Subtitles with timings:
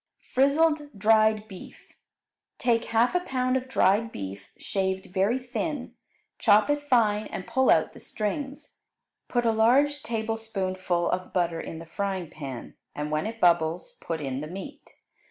[0.33, 1.93] Frizzled Dried Beef
[2.57, 5.93] Take half a pound of dried beef, shaved very thin.
[6.39, 8.73] Chop it fine and pull out the strings.
[9.27, 14.19] Put a large tablespoonful of butter in the frying pan, and when it bubbles put
[14.21, 14.95] in the meat.